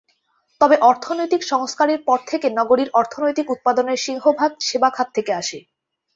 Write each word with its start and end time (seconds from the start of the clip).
তবে 0.61 0.75
অর্থনৈতিক 0.81 1.41
সংস্কারের 1.43 1.99
পর 2.07 2.19
থেকে 2.27 2.47
নগরীর 2.59 2.89
অর্থনৈতিক 2.93 3.47
উৎপাদনের 3.49 3.97
সিংহভাগ 3.97 4.51
সেবা 4.67 4.89
খাত 4.89 5.07
থেকে 5.15 5.31
আসে। 5.41 5.59